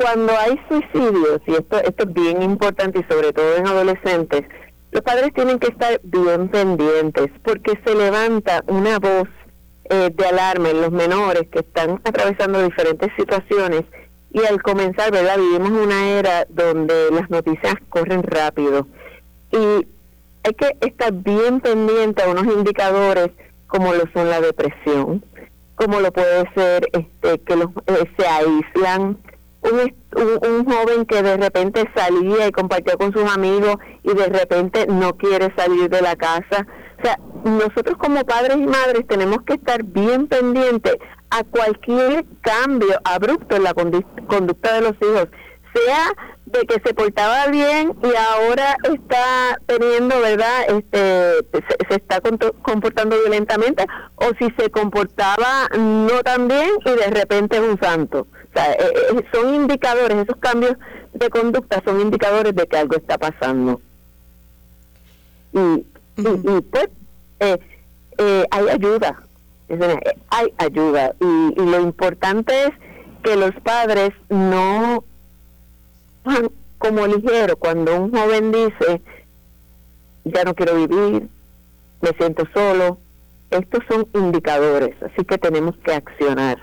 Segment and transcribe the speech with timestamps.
[0.00, 4.44] cuando hay suicidios, y esto, esto es bien importante y sobre todo en adolescentes,
[4.92, 9.28] los padres tienen que estar bien pendientes porque se levanta una voz
[9.90, 13.82] eh, de alarma en los menores que están atravesando diferentes situaciones
[14.32, 15.36] y al comenzar, ¿verdad?
[15.36, 18.86] Vivimos una era donde las noticias corren rápido
[19.52, 19.86] y
[20.44, 23.30] hay que estar bien pendiente a unos indicadores
[23.66, 25.22] como lo son la depresión,
[25.74, 29.18] como lo puede ser este que los, eh, se aíslan,
[29.62, 34.86] un, un, joven que de repente salía y compartía con sus amigos y de repente
[34.86, 36.66] no quiere salir de la casa.
[36.98, 40.96] O sea, nosotros como padres y madres tenemos que estar bien pendientes
[41.30, 45.28] a cualquier cambio abrupto en la conducta de los hijos,
[45.74, 46.12] sea
[46.46, 50.62] de que se portaba bien y ahora está teniendo, ¿verdad?
[50.68, 52.20] Este, se, está
[52.62, 53.84] comportando violentamente
[54.16, 58.26] o si se comportaba no tan bien y de repente es un santo.
[58.50, 58.78] O sea, eh,
[59.12, 60.76] eh, son indicadores, esos cambios
[61.12, 63.80] de conducta son indicadores de que algo está pasando.
[65.52, 66.88] Y, y, pues
[67.40, 69.22] eh, hay ayuda,
[70.30, 72.70] hay ayuda y, y lo importante es
[73.22, 75.04] que los padres no
[76.78, 79.00] como ligero cuando un joven dice,
[80.24, 81.28] ya no quiero vivir,
[82.00, 82.98] me siento solo.
[83.50, 86.58] Estos son indicadores, así que tenemos que accionar.